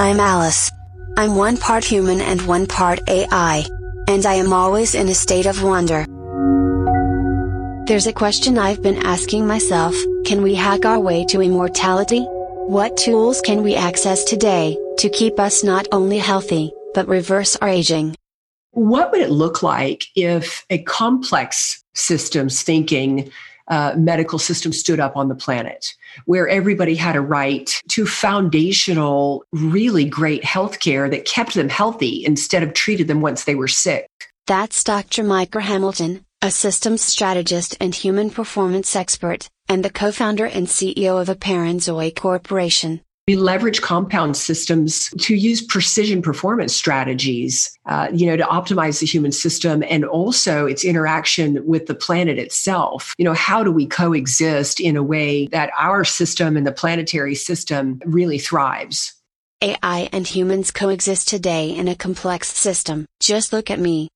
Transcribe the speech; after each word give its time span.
I'm 0.00 0.18
Alice. 0.18 0.72
I'm 1.18 1.36
one 1.36 1.58
part 1.58 1.84
human 1.84 2.22
and 2.22 2.40
one 2.46 2.66
part 2.66 3.00
AI. 3.06 3.66
And 4.08 4.24
I 4.24 4.36
am 4.36 4.50
always 4.50 4.94
in 4.94 5.10
a 5.10 5.14
state 5.14 5.44
of 5.44 5.62
wonder. 5.62 6.06
There's 7.86 8.06
a 8.06 8.12
question 8.14 8.56
I've 8.56 8.82
been 8.82 8.96
asking 9.04 9.46
myself 9.46 9.94
can 10.24 10.40
we 10.40 10.54
hack 10.54 10.86
our 10.86 10.98
way 10.98 11.26
to 11.26 11.42
immortality? 11.42 12.20
What 12.66 12.96
tools 12.96 13.42
can 13.42 13.62
we 13.62 13.74
access 13.74 14.24
today 14.24 14.78
to 14.96 15.10
keep 15.10 15.38
us 15.38 15.62
not 15.62 15.86
only 15.92 16.16
healthy, 16.16 16.72
but 16.94 17.06
reverse 17.06 17.56
our 17.56 17.68
aging? 17.68 18.16
What 18.70 19.12
would 19.12 19.20
it 19.20 19.30
look 19.30 19.62
like 19.62 20.04
if 20.16 20.64
a 20.70 20.78
complex 20.78 21.84
systems 21.92 22.62
thinking 22.62 23.30
uh, 23.70 23.94
medical 23.96 24.38
system 24.38 24.72
stood 24.72 25.00
up 25.00 25.16
on 25.16 25.28
the 25.28 25.34
planet 25.34 25.94
where 26.26 26.48
everybody 26.48 26.94
had 26.94 27.16
a 27.16 27.20
right 27.20 27.80
to 27.88 28.04
foundational, 28.04 29.44
really 29.52 30.04
great 30.04 30.44
health 30.44 30.80
care 30.80 31.08
that 31.08 31.24
kept 31.24 31.54
them 31.54 31.68
healthy 31.68 32.24
instead 32.24 32.62
of 32.62 32.74
treated 32.74 33.08
them 33.08 33.20
once 33.20 33.44
they 33.44 33.54
were 33.54 33.68
sick? 33.68 34.08
That's 34.46 34.82
Dr. 34.82 35.22
Mickra 35.22 35.62
Hamilton, 35.62 36.24
a 36.42 36.50
systems 36.50 37.02
strategist 37.02 37.76
and 37.80 37.94
human 37.94 38.30
performance 38.30 38.96
expert, 38.96 39.48
and 39.68 39.84
the 39.84 39.90
co 39.90 40.10
founder 40.10 40.46
and 40.46 40.66
CEO 40.66 41.20
of 41.20 41.28
Apeiron 41.28 41.76
Zoh 41.76 42.14
Corporation. 42.14 43.00
We 43.26 43.36
leverage 43.36 43.80
compound 43.80 44.36
systems 44.36 45.08
to 45.20 45.36
use 45.36 45.62
precision 45.62 46.20
performance 46.20 46.74
strategies, 46.74 47.70
uh, 47.86 48.08
you 48.12 48.26
know, 48.26 48.36
to 48.36 48.42
optimize 48.44 49.00
the 49.00 49.06
human 49.06 49.30
system 49.30 49.84
and 49.88 50.04
also 50.04 50.66
its 50.66 50.84
interaction 50.84 51.64
with 51.64 51.86
the 51.86 51.94
planet 51.94 52.38
itself. 52.38 53.14
You 53.18 53.24
know, 53.24 53.34
how 53.34 53.62
do 53.62 53.70
we 53.70 53.86
coexist 53.86 54.80
in 54.80 54.96
a 54.96 55.02
way 55.02 55.46
that 55.48 55.70
our 55.78 56.04
system 56.04 56.56
and 56.56 56.66
the 56.66 56.72
planetary 56.72 57.34
system 57.34 58.00
really 58.04 58.38
thrives? 58.38 59.14
AI 59.62 60.08
and 60.10 60.26
humans 60.26 60.70
coexist 60.70 61.28
today 61.28 61.68
in 61.76 61.86
a 61.86 61.94
complex 61.94 62.50
system. 62.50 63.04
Just 63.20 63.52
look 63.52 63.70
at 63.70 63.78
me. 63.78 64.08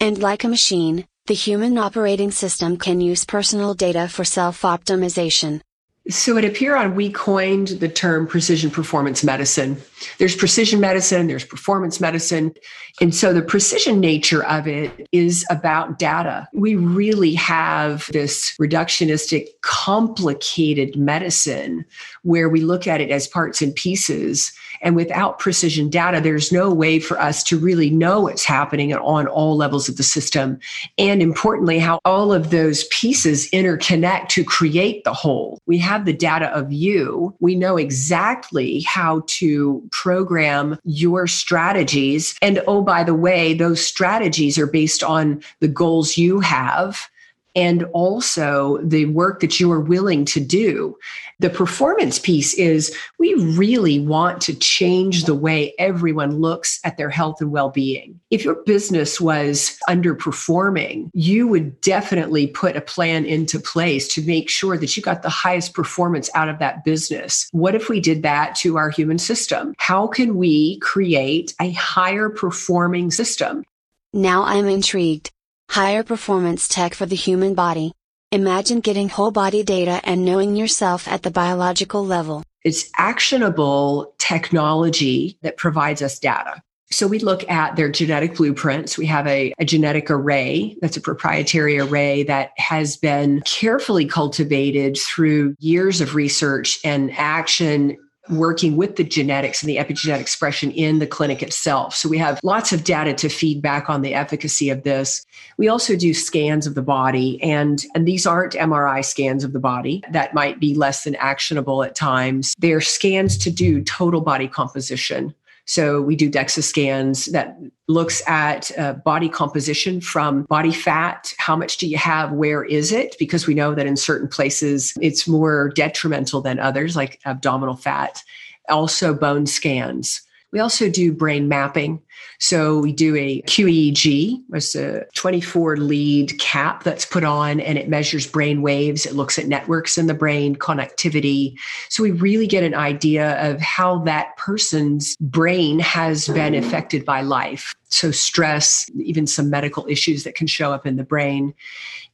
And 0.00 0.18
like 0.18 0.42
a 0.42 0.48
machine, 0.48 1.06
the 1.26 1.34
human 1.34 1.76
operating 1.76 2.30
system 2.30 2.78
can 2.78 3.00
use 3.00 3.24
personal 3.24 3.74
data 3.74 4.08
for 4.08 4.24
self 4.24 4.62
optimization. 4.62 5.60
So 6.08 6.38
at 6.38 6.44
Apeiron, 6.44 6.94
we 6.94 7.10
coined 7.10 7.68
the 7.68 7.88
term 7.88 8.28
precision 8.28 8.70
performance 8.70 9.24
medicine. 9.24 9.76
There's 10.18 10.36
precision 10.36 10.78
medicine, 10.78 11.26
there's 11.26 11.44
performance 11.44 12.00
medicine. 12.00 12.54
And 13.00 13.12
so 13.12 13.32
the 13.32 13.42
precision 13.42 13.98
nature 13.98 14.44
of 14.44 14.68
it 14.68 15.08
is 15.10 15.44
about 15.50 15.98
data. 15.98 16.46
We 16.52 16.76
really 16.76 17.34
have 17.34 18.06
this 18.12 18.54
reductionistic, 18.60 19.48
complicated 19.62 20.96
medicine 20.96 21.84
where 22.22 22.48
we 22.48 22.60
look 22.60 22.86
at 22.86 23.00
it 23.00 23.10
as 23.10 23.26
parts 23.26 23.60
and 23.60 23.74
pieces. 23.74 24.52
And 24.86 24.94
without 24.94 25.40
precision 25.40 25.90
data, 25.90 26.20
there's 26.20 26.52
no 26.52 26.72
way 26.72 27.00
for 27.00 27.20
us 27.20 27.42
to 27.42 27.58
really 27.58 27.90
know 27.90 28.20
what's 28.20 28.44
happening 28.44 28.94
on 28.94 29.26
all 29.26 29.56
levels 29.56 29.88
of 29.88 29.96
the 29.96 30.04
system. 30.04 30.60
And 30.96 31.20
importantly, 31.20 31.80
how 31.80 31.98
all 32.04 32.32
of 32.32 32.50
those 32.50 32.84
pieces 32.84 33.50
interconnect 33.50 34.28
to 34.28 34.44
create 34.44 35.02
the 35.02 35.12
whole. 35.12 35.58
We 35.66 35.76
have 35.78 36.04
the 36.04 36.12
data 36.12 36.56
of 36.56 36.72
you. 36.72 37.34
We 37.40 37.56
know 37.56 37.76
exactly 37.76 38.82
how 38.82 39.24
to 39.26 39.82
program 39.90 40.78
your 40.84 41.26
strategies. 41.26 42.36
And 42.40 42.62
oh, 42.68 42.80
by 42.80 43.02
the 43.02 43.12
way, 43.12 43.54
those 43.54 43.84
strategies 43.84 44.56
are 44.56 44.68
based 44.68 45.02
on 45.02 45.42
the 45.58 45.66
goals 45.66 46.16
you 46.16 46.38
have 46.38 47.10
and 47.56 47.84
also 47.94 48.78
the 48.82 49.06
work 49.06 49.40
that 49.40 49.58
you 49.58 49.72
are 49.72 49.80
willing 49.80 50.26
to 50.26 50.40
do. 50.40 50.96
The 51.40 51.50
performance 51.50 52.18
piece 52.18 52.54
is 52.54 52.94
we 53.18 53.34
really 53.34 53.98
want 53.98 54.40
to 54.42 54.54
change 54.54 55.24
the 55.24 55.34
way 55.34 55.74
everyone 55.78 56.38
looks 56.38 56.78
at 56.84 56.98
their 56.98 57.10
health 57.10 57.40
and 57.40 57.50
well 57.50 57.70
being. 57.70 58.20
If 58.30 58.44
your 58.44 58.62
business 58.64 59.20
was 59.20 59.78
underperforming, 59.88 61.10
you 61.14 61.48
would 61.48 61.80
definitely 61.80 62.46
put 62.46 62.76
a 62.76 62.80
plan 62.80 63.24
into 63.24 63.58
place 63.58 64.06
to 64.14 64.22
make 64.26 64.50
sure 64.50 64.76
that 64.76 64.96
you 64.96 65.02
got 65.02 65.22
the 65.22 65.28
highest 65.30 65.74
performance 65.74 66.30
out 66.34 66.48
of 66.48 66.58
that 66.58 66.84
business. 66.84 67.48
What 67.52 67.74
if 67.74 67.88
we 67.88 68.00
did 68.00 68.22
that 68.22 68.54
to 68.56 68.76
our 68.76 68.90
human 68.90 69.18
system? 69.18 69.74
How 69.78 70.06
can 70.06 70.36
we 70.36 70.78
create 70.80 71.54
a 71.60 71.72
higher 71.72 72.28
performing 72.28 73.10
system? 73.10 73.64
Now 74.12 74.44
I'm 74.44 74.66
intrigued. 74.66 75.30
Higher 75.70 76.02
performance 76.02 76.68
tech 76.68 76.94
for 76.94 77.06
the 77.06 77.16
human 77.16 77.54
body. 77.54 77.92
Imagine 78.32 78.80
getting 78.80 79.08
whole 79.08 79.30
body 79.30 79.62
data 79.62 80.00
and 80.04 80.24
knowing 80.24 80.56
yourself 80.56 81.06
at 81.06 81.22
the 81.22 81.30
biological 81.30 82.04
level. 82.04 82.42
It's 82.64 82.90
actionable 82.96 84.14
technology 84.18 85.38
that 85.42 85.56
provides 85.56 86.02
us 86.02 86.18
data. 86.18 86.62
So 86.90 87.06
we 87.06 87.18
look 87.18 87.48
at 87.50 87.76
their 87.76 87.90
genetic 87.90 88.36
blueprints. 88.36 88.96
We 88.96 89.06
have 89.06 89.26
a, 89.26 89.52
a, 89.58 89.64
genetic 89.64 90.10
array 90.10 90.76
that's 90.80 90.96
a 90.96 91.00
proprietary 91.00 91.78
array 91.78 92.22
that 92.24 92.50
has 92.58 92.96
been 92.96 93.42
carefully 93.44 94.06
cultivated 94.06 94.96
through 94.96 95.56
years 95.58 96.00
of 96.00 96.14
research 96.14 96.78
and 96.84 97.12
action 97.16 97.96
working 98.28 98.76
with 98.76 98.96
the 98.96 99.04
genetics 99.04 99.62
and 99.62 99.68
the 99.68 99.76
epigenetic 99.76 100.20
expression 100.20 100.70
in 100.72 100.98
the 100.98 101.06
clinic 101.06 101.42
itself. 101.42 101.94
So 101.94 102.08
we 102.08 102.18
have 102.18 102.40
lots 102.42 102.72
of 102.72 102.84
data 102.84 103.14
to 103.14 103.28
feed 103.28 103.62
back 103.62 103.88
on 103.88 104.02
the 104.02 104.14
efficacy 104.14 104.70
of 104.70 104.82
this. 104.82 105.24
We 105.56 105.68
also 105.68 105.96
do 105.96 106.14
scans 106.14 106.66
of 106.66 106.74
the 106.74 106.82
body 106.82 107.42
and 107.42 107.84
and 107.94 108.06
these 108.06 108.26
aren't 108.26 108.54
MRI 108.54 109.04
scans 109.04 109.44
of 109.44 109.52
the 109.52 109.60
body 109.60 110.02
that 110.10 110.34
might 110.34 110.60
be 110.60 110.74
less 110.74 111.04
than 111.04 111.14
actionable 111.16 111.82
at 111.82 111.94
times. 111.94 112.54
They're 112.58 112.80
scans 112.80 113.36
to 113.38 113.50
do 113.50 113.82
total 113.82 114.20
body 114.20 114.48
composition. 114.48 115.34
So 115.66 116.00
we 116.00 116.14
do 116.14 116.30
DEXA 116.30 116.62
scans 116.62 117.26
that 117.26 117.58
looks 117.88 118.22
at 118.28 118.76
uh, 118.78 118.94
body 118.94 119.28
composition 119.28 120.00
from 120.00 120.44
body 120.44 120.72
fat. 120.72 121.32
How 121.38 121.56
much 121.56 121.76
do 121.76 121.88
you 121.88 121.98
have? 121.98 122.32
Where 122.32 122.64
is 122.64 122.92
it? 122.92 123.16
Because 123.18 123.46
we 123.46 123.54
know 123.54 123.74
that 123.74 123.86
in 123.86 123.96
certain 123.96 124.28
places 124.28 124.94
it's 125.00 125.26
more 125.26 125.70
detrimental 125.70 126.40
than 126.40 126.60
others, 126.60 126.94
like 126.94 127.20
abdominal 127.26 127.76
fat. 127.76 128.22
Also, 128.68 129.12
bone 129.12 129.46
scans. 129.46 130.22
We 130.52 130.60
also 130.60 130.88
do 130.88 131.12
brain 131.12 131.48
mapping. 131.48 132.02
So 132.38 132.78
we 132.78 132.92
do 132.92 133.16
a 133.16 133.42
QEEG, 133.42 134.42
it's 134.52 134.74
a 134.74 135.04
24 135.14 135.76
lead 135.78 136.38
cap 136.38 136.82
that's 136.82 137.04
put 137.04 137.24
on 137.24 137.60
and 137.60 137.78
it 137.78 137.88
measures 137.88 138.26
brain 138.26 138.62
waves. 138.62 139.06
It 139.06 139.14
looks 139.14 139.38
at 139.38 139.46
networks 139.46 139.98
in 139.98 140.06
the 140.06 140.14
brain, 140.14 140.56
connectivity. 140.56 141.54
So 141.88 142.02
we 142.02 142.10
really 142.10 142.46
get 142.46 142.62
an 142.62 142.74
idea 142.74 143.40
of 143.50 143.60
how 143.60 143.98
that 144.04 144.36
person's 144.36 145.16
brain 145.20 145.78
has 145.80 146.28
been 146.28 146.54
affected 146.54 147.04
by 147.04 147.22
life. 147.22 147.74
So 147.88 148.10
stress, 148.10 148.90
even 148.98 149.26
some 149.26 149.50
medical 149.50 149.86
issues 149.88 150.24
that 150.24 150.34
can 150.34 150.46
show 150.46 150.72
up 150.72 150.86
in 150.86 150.96
the 150.96 151.04
brain. 151.04 151.54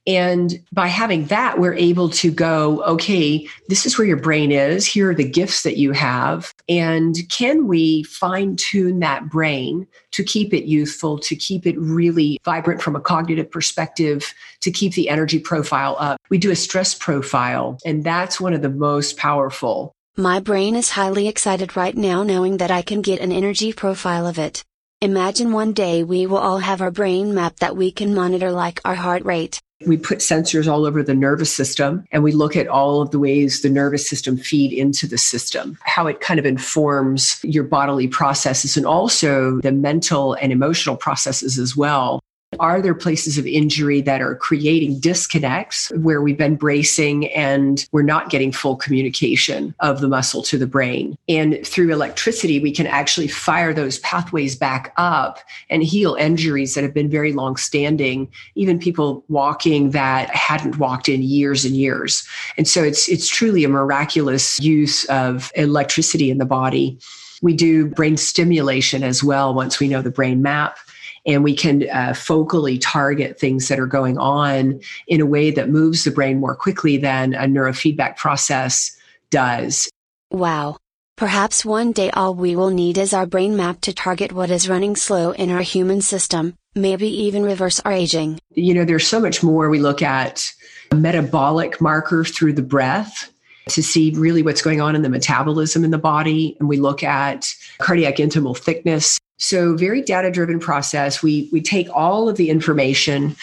And 0.06 0.60
by 0.72 0.88
having 0.88 1.26
that, 1.26 1.60
we're 1.60 1.74
able 1.74 2.08
to 2.10 2.32
go, 2.32 2.82
okay, 2.84 3.48
this 3.68 3.86
is 3.86 3.96
where 3.96 4.06
your 4.06 4.16
brain 4.16 4.50
is. 4.50 4.84
Here 4.84 5.10
are 5.10 5.14
the 5.14 5.28
gifts 5.28 5.62
that 5.62 5.76
you 5.76 5.92
have. 5.92 6.51
And 6.68 7.16
can 7.28 7.66
we 7.66 8.02
fine 8.04 8.56
tune 8.56 9.00
that 9.00 9.28
brain 9.28 9.86
to 10.12 10.22
keep 10.22 10.54
it 10.54 10.64
youthful, 10.64 11.18
to 11.18 11.36
keep 11.36 11.66
it 11.66 11.78
really 11.78 12.38
vibrant 12.44 12.82
from 12.82 12.96
a 12.96 13.00
cognitive 13.00 13.50
perspective, 13.50 14.32
to 14.60 14.70
keep 14.70 14.94
the 14.94 15.08
energy 15.08 15.38
profile 15.38 15.96
up? 15.98 16.20
We 16.30 16.38
do 16.38 16.50
a 16.50 16.56
stress 16.56 16.94
profile, 16.94 17.78
and 17.84 18.04
that's 18.04 18.40
one 18.40 18.54
of 18.54 18.62
the 18.62 18.70
most 18.70 19.16
powerful. 19.16 19.92
My 20.16 20.40
brain 20.40 20.76
is 20.76 20.90
highly 20.90 21.26
excited 21.26 21.76
right 21.76 21.96
now 21.96 22.22
knowing 22.22 22.58
that 22.58 22.70
I 22.70 22.82
can 22.82 23.02
get 23.02 23.20
an 23.20 23.32
energy 23.32 23.72
profile 23.72 24.26
of 24.26 24.38
it. 24.38 24.62
Imagine 25.00 25.52
one 25.52 25.72
day 25.72 26.04
we 26.04 26.26
will 26.26 26.38
all 26.38 26.58
have 26.58 26.80
our 26.80 26.90
brain 26.90 27.34
map 27.34 27.56
that 27.56 27.76
we 27.76 27.90
can 27.90 28.14
monitor 28.14 28.52
like 28.52 28.80
our 28.84 28.94
heart 28.94 29.24
rate 29.24 29.60
we 29.86 29.96
put 29.96 30.18
sensors 30.18 30.70
all 30.70 30.84
over 30.84 31.02
the 31.02 31.14
nervous 31.14 31.54
system 31.54 32.04
and 32.12 32.22
we 32.22 32.32
look 32.32 32.56
at 32.56 32.68
all 32.68 33.02
of 33.02 33.10
the 33.10 33.18
ways 33.18 33.62
the 33.62 33.68
nervous 33.68 34.08
system 34.08 34.36
feed 34.36 34.72
into 34.72 35.06
the 35.06 35.18
system, 35.18 35.78
how 35.82 36.06
it 36.06 36.20
kind 36.20 36.38
of 36.38 36.46
informs 36.46 37.38
your 37.42 37.64
bodily 37.64 38.08
processes 38.08 38.76
and 38.76 38.86
also 38.86 39.60
the 39.60 39.72
mental 39.72 40.34
and 40.34 40.52
emotional 40.52 40.96
processes 40.96 41.58
as 41.58 41.76
well. 41.76 42.21
Are 42.60 42.82
there 42.82 42.94
places 42.94 43.38
of 43.38 43.46
injury 43.46 44.02
that 44.02 44.20
are 44.20 44.36
creating 44.36 45.00
disconnects 45.00 45.90
where 45.96 46.20
we've 46.20 46.36
been 46.36 46.56
bracing 46.56 47.32
and 47.32 47.86
we're 47.92 48.02
not 48.02 48.28
getting 48.28 48.52
full 48.52 48.76
communication 48.76 49.74
of 49.80 50.00
the 50.00 50.08
muscle 50.08 50.42
to 50.42 50.58
the 50.58 50.66
brain? 50.66 51.16
And 51.28 51.66
through 51.66 51.90
electricity, 51.92 52.60
we 52.60 52.70
can 52.70 52.86
actually 52.86 53.28
fire 53.28 53.72
those 53.72 53.98
pathways 54.00 54.54
back 54.54 54.92
up 54.98 55.38
and 55.70 55.82
heal 55.82 56.14
injuries 56.14 56.74
that 56.74 56.84
have 56.84 56.92
been 56.92 57.10
very 57.10 57.32
long 57.32 57.56
standing, 57.56 58.30
even 58.54 58.78
people 58.78 59.24
walking 59.28 59.90
that 59.90 60.28
hadn't 60.30 60.78
walked 60.78 61.08
in 61.08 61.22
years 61.22 61.64
and 61.64 61.74
years. 61.74 62.26
And 62.58 62.68
so 62.68 62.82
it's 62.82 63.08
it's 63.08 63.28
truly 63.28 63.64
a 63.64 63.68
miraculous 63.68 64.60
use 64.60 65.04
of 65.06 65.50
electricity 65.54 66.30
in 66.30 66.36
the 66.36 66.44
body. 66.44 66.98
We 67.40 67.54
do 67.54 67.86
brain 67.86 68.18
stimulation 68.18 69.02
as 69.02 69.24
well 69.24 69.54
once 69.54 69.80
we 69.80 69.88
know 69.88 70.02
the 70.02 70.10
brain 70.10 70.42
map 70.42 70.78
and 71.26 71.44
we 71.44 71.54
can 71.54 71.88
uh, 71.90 72.12
focally 72.12 72.78
target 72.80 73.38
things 73.38 73.68
that 73.68 73.78
are 73.78 73.86
going 73.86 74.18
on 74.18 74.80
in 75.06 75.20
a 75.20 75.26
way 75.26 75.50
that 75.50 75.68
moves 75.68 76.04
the 76.04 76.10
brain 76.10 76.40
more 76.40 76.56
quickly 76.56 76.96
than 76.96 77.34
a 77.34 77.44
neurofeedback 77.44 78.16
process 78.16 78.96
does. 79.30 79.88
Wow. 80.30 80.78
Perhaps 81.16 81.64
one 81.64 81.92
day 81.92 82.10
all 82.10 82.34
we 82.34 82.56
will 82.56 82.70
need 82.70 82.98
is 82.98 83.12
our 83.12 83.26
brain 83.26 83.56
map 83.56 83.80
to 83.82 83.92
target 83.92 84.32
what 84.32 84.50
is 84.50 84.68
running 84.68 84.96
slow 84.96 85.30
in 85.30 85.50
our 85.50 85.60
human 85.60 86.00
system, 86.00 86.56
maybe 86.74 87.06
even 87.06 87.44
reverse 87.44 87.78
our 87.80 87.92
aging. 87.92 88.40
You 88.50 88.74
know, 88.74 88.84
there's 88.84 89.06
so 89.06 89.20
much 89.20 89.42
more. 89.42 89.68
We 89.68 89.78
look 89.78 90.02
at 90.02 90.50
metabolic 90.92 91.80
markers 91.80 92.30
through 92.30 92.54
the 92.54 92.62
breath 92.62 93.32
to 93.68 93.82
see 93.82 94.10
really 94.16 94.42
what's 94.42 94.62
going 94.62 94.80
on 94.80 94.96
in 94.96 95.02
the 95.02 95.08
metabolism 95.08 95.84
in 95.84 95.90
the 95.90 95.98
body. 95.98 96.56
And 96.58 96.68
we 96.68 96.78
look 96.78 97.02
at 97.04 97.54
cardiac 97.78 98.16
intimal 98.16 98.58
thickness. 98.58 99.20
So 99.42 99.74
very 99.76 100.02
data 100.02 100.30
driven 100.30 100.60
process. 100.60 101.20
We, 101.20 101.48
we 101.50 101.60
take 101.60 101.88
all 101.92 102.28
of 102.28 102.36
the 102.36 102.48
information. 102.48 103.34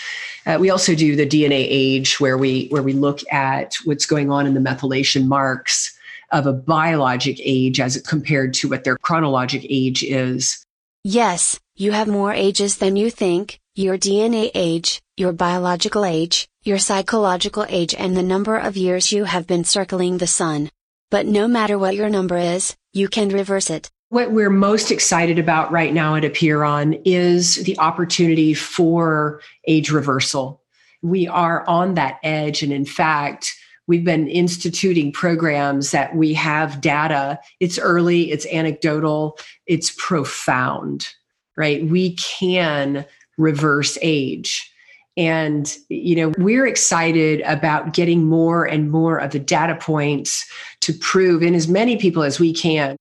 Uh, 0.45 0.57
we 0.57 0.69
also 0.69 0.95
do 0.95 1.17
the 1.17 1.27
DNA 1.27 1.67
age 1.69 2.21
where 2.21 2.37
we, 2.37 2.67
where 2.69 2.81
we 2.81 2.93
look 2.93 3.19
at 3.33 3.75
what's 3.83 4.05
going 4.05 4.31
on 4.31 4.47
in 4.47 4.53
the 4.53 4.61
methylation 4.61 5.27
marks 5.27 5.93
of 6.31 6.45
a 6.45 6.53
biologic 6.53 7.37
age 7.43 7.81
as 7.81 8.01
compared 8.07 8.53
to 8.53 8.69
what 8.69 8.85
their 8.85 8.97
chronologic 8.97 9.65
age 9.69 10.01
is. 10.01 10.63
Yes, 11.03 11.59
you 11.75 11.91
have 11.91 12.07
more 12.07 12.33
ages 12.33 12.77
than 12.77 12.95
you 12.95 13.11
think, 13.11 13.59
your 13.75 13.97
DNA 13.97 14.51
age, 14.55 15.01
your 15.17 15.33
biological 15.33 16.05
age, 16.05 16.47
your 16.63 16.79
psychological 16.79 17.65
age 17.67 17.93
and 17.93 18.15
the 18.15 18.23
number 18.23 18.57
of 18.57 18.77
years 18.77 19.11
you 19.11 19.25
have 19.25 19.47
been 19.47 19.65
circling 19.65 20.17
the 20.17 20.27
sun. 20.27 20.69
But 21.11 21.25
no 21.25 21.47
matter 21.47 21.77
what 21.77 21.95
your 21.95 22.09
number 22.09 22.37
is, 22.37 22.77
you 22.93 23.09
can 23.09 23.27
reverse 23.27 23.69
it. 23.69 23.89
What 24.09 24.31
we're 24.31 24.49
most 24.49 24.89
excited 24.89 25.37
about 25.37 25.71
right 25.71 25.93
now 25.93 26.15
at 26.15 26.23
Apeiron 26.23 26.99
is 27.05 27.57
the 27.63 27.77
opportunity 27.77 28.55
for 28.55 29.39
age 29.67 29.91
reversal. 29.91 30.63
We 31.03 31.27
are 31.27 31.63
on 31.67 31.93
that 31.93 32.19
edge. 32.23 32.63
And 32.63 32.73
in 32.73 32.85
fact, 32.85 33.53
we've 33.85 34.03
been 34.03 34.27
instituting 34.27 35.11
programs 35.11 35.91
that 35.91 36.15
we 36.15 36.33
have 36.33 36.81
data. 36.81 37.39
It's 37.59 37.77
early, 37.77 38.31
it's 38.31 38.47
anecdotal, 38.47 39.37
it's 39.67 39.93
profound, 39.95 41.09
right? 41.55 41.85
We 41.85 42.15
can 42.15 43.05
reverse 43.37 43.95
age. 44.01 44.73
And, 45.17 45.71
you 45.89 46.15
know, 46.15 46.33
we're 46.39 46.65
excited 46.65 47.41
about 47.41 47.93
getting 47.93 48.25
more 48.25 48.65
and 48.65 48.89
more 48.89 49.19
of 49.19 49.31
the 49.31 49.39
data 49.39 49.75
points 49.75 50.49
to 50.81 50.93
prove 50.93 51.43
in 51.43 51.53
as 51.53 51.67
many 51.67 51.95
people 51.95 52.23
as 52.23 52.39
we 52.39 52.53
can. 52.53 52.95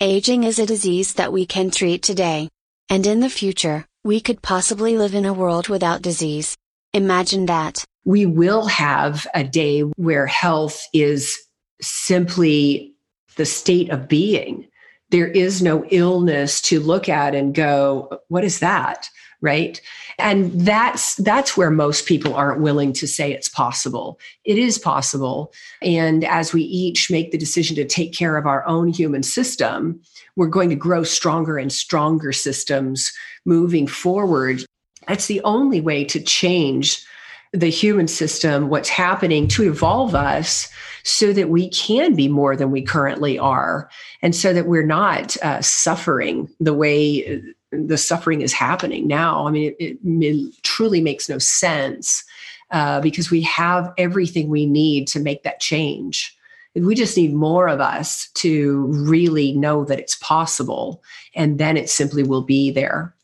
Aging 0.00 0.44
is 0.44 0.60
a 0.60 0.66
disease 0.66 1.14
that 1.14 1.32
we 1.32 1.44
can 1.44 1.72
treat 1.72 2.04
today. 2.04 2.48
And 2.88 3.04
in 3.04 3.18
the 3.18 3.28
future, 3.28 3.84
we 4.04 4.20
could 4.20 4.42
possibly 4.42 4.96
live 4.96 5.12
in 5.12 5.24
a 5.24 5.32
world 5.32 5.66
without 5.66 6.02
disease. 6.02 6.56
Imagine 6.94 7.46
that. 7.46 7.84
We 8.04 8.24
will 8.24 8.66
have 8.66 9.26
a 9.34 9.42
day 9.42 9.80
where 9.80 10.28
health 10.28 10.86
is 10.94 11.36
simply 11.80 12.94
the 13.34 13.44
state 13.44 13.90
of 13.90 14.06
being. 14.06 14.68
There 15.10 15.26
is 15.26 15.62
no 15.62 15.84
illness 15.86 16.60
to 16.62 16.78
look 16.78 17.08
at 17.08 17.34
and 17.34 17.52
go, 17.52 18.20
what 18.28 18.44
is 18.44 18.60
that? 18.60 19.08
Right? 19.40 19.80
And 20.18 20.52
that's 20.52 21.14
that's 21.16 21.56
where 21.56 21.70
most 21.70 22.06
people 22.06 22.34
aren't 22.34 22.60
willing 22.60 22.92
to 22.94 23.06
say 23.06 23.32
it's 23.32 23.48
possible. 23.48 24.18
It 24.44 24.58
is 24.58 24.78
possible. 24.78 25.52
And 25.80 26.24
as 26.24 26.52
we 26.52 26.62
each 26.62 27.10
make 27.10 27.30
the 27.30 27.38
decision 27.38 27.76
to 27.76 27.84
take 27.84 28.12
care 28.12 28.36
of 28.36 28.46
our 28.46 28.66
own 28.66 28.88
human 28.88 29.22
system 29.22 30.00
we're 30.38 30.46
going 30.46 30.70
to 30.70 30.76
grow 30.76 31.02
stronger 31.02 31.58
and 31.58 31.72
stronger 31.72 32.32
systems 32.32 33.12
moving 33.44 33.88
forward. 33.88 34.64
That's 35.08 35.26
the 35.26 35.40
only 35.42 35.80
way 35.80 36.04
to 36.04 36.20
change 36.20 37.04
the 37.52 37.70
human 37.70 38.06
system, 38.06 38.68
what's 38.68 38.88
happening 38.88 39.48
to 39.48 39.64
evolve 39.64 40.14
us 40.14 40.68
so 41.02 41.32
that 41.32 41.48
we 41.48 41.68
can 41.70 42.14
be 42.14 42.28
more 42.28 42.54
than 42.54 42.70
we 42.70 42.82
currently 42.82 43.36
are, 43.36 43.90
and 44.22 44.36
so 44.36 44.52
that 44.52 44.66
we're 44.66 44.86
not 44.86 45.36
uh, 45.38 45.60
suffering 45.60 46.48
the 46.60 46.74
way 46.74 47.42
the 47.70 47.98
suffering 47.98 48.40
is 48.40 48.52
happening 48.52 49.06
now. 49.06 49.46
I 49.46 49.50
mean, 49.50 49.74
it, 49.78 49.98
it 50.02 50.62
truly 50.62 51.00
makes 51.00 51.28
no 51.28 51.38
sense 51.38 52.24
uh, 52.70 53.00
because 53.00 53.30
we 53.30 53.42
have 53.42 53.92
everything 53.98 54.48
we 54.48 54.66
need 54.66 55.08
to 55.08 55.20
make 55.20 55.42
that 55.42 55.60
change. 55.60 56.36
We 56.74 56.94
just 56.94 57.16
need 57.16 57.34
more 57.34 57.66
of 57.66 57.80
us 57.80 58.30
to 58.34 58.86
really 58.86 59.52
know 59.52 59.84
that 59.84 59.98
it's 59.98 60.16
possible, 60.16 61.02
and 61.34 61.58
then 61.58 61.76
it 61.76 61.90
simply 61.90 62.22
will 62.22 62.42
be 62.42 62.70
there. 62.70 63.14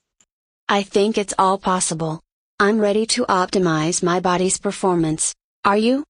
I 0.68 0.82
think 0.82 1.18
it's 1.18 1.34
all 1.38 1.58
possible. 1.58 2.20
I'm 2.58 2.80
ready 2.80 3.06
to 3.06 3.26
optimize 3.26 4.02
my 4.02 4.18
body's 4.18 4.58
performance. 4.58 5.34
Are 5.64 5.76
you? 5.76 6.04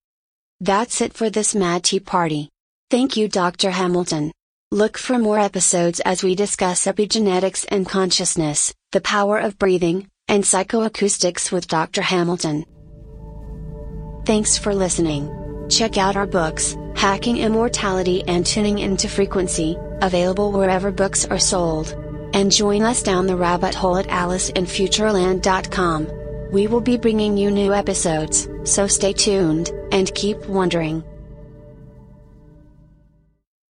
That's 0.59 1.01
it 1.01 1.13
for 1.13 1.29
this 1.29 1.53
Mad 1.53 1.83
Tea 1.83 1.99
Party. 1.99 2.49
Thank 2.89 3.17
you, 3.17 3.27
Dr. 3.27 3.71
Hamilton. 3.71 4.31
Look 4.75 4.97
for 4.97 5.17
more 5.17 5.39
episodes 5.39 6.01
as 6.01 6.21
we 6.21 6.35
discuss 6.35 6.85
epigenetics 6.85 7.65
and 7.69 7.87
consciousness, 7.87 8.73
the 8.91 8.99
power 8.99 9.37
of 9.37 9.57
breathing, 9.57 10.09
and 10.27 10.43
psychoacoustics 10.43 11.49
with 11.49 11.69
Dr. 11.69 12.01
Hamilton. 12.01 12.65
Thanks 14.25 14.57
for 14.57 14.75
listening. 14.75 15.31
Check 15.69 15.97
out 15.97 16.17
our 16.17 16.27
books, 16.27 16.75
Hacking 16.93 17.37
Immortality 17.37 18.25
and 18.27 18.45
Tuning 18.45 18.79
into 18.79 19.07
Frequency, 19.07 19.77
available 20.01 20.51
wherever 20.51 20.91
books 20.91 21.23
are 21.23 21.39
sold. 21.39 21.95
And 22.33 22.51
join 22.51 22.81
us 22.81 23.01
down 23.01 23.27
the 23.27 23.37
rabbit 23.37 23.75
hole 23.75 23.95
at 23.95 24.07
AliceInFutureland.com. 24.07 26.51
We 26.51 26.67
will 26.67 26.81
be 26.81 26.97
bringing 26.97 27.37
you 27.37 27.49
new 27.49 27.73
episodes, 27.73 28.49
so 28.65 28.87
stay 28.87 29.13
tuned, 29.13 29.71
and 29.93 30.13
keep 30.15 30.45
wondering. 30.47 31.05